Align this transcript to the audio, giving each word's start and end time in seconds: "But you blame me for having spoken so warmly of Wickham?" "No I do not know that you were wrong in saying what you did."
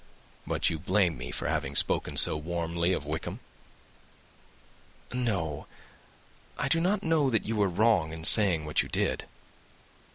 "But 0.47 0.71
you 0.71 0.79
blame 0.79 1.15
me 1.15 1.29
for 1.29 1.47
having 1.47 1.75
spoken 1.75 2.17
so 2.17 2.35
warmly 2.35 2.91
of 2.91 3.05
Wickham?" 3.05 3.39
"No 5.13 5.67
I 6.57 6.67
do 6.67 6.81
not 6.81 7.03
know 7.03 7.29
that 7.29 7.45
you 7.45 7.55
were 7.55 7.69
wrong 7.69 8.11
in 8.11 8.23
saying 8.25 8.65
what 8.65 8.81
you 8.81 8.89
did." 8.89 9.25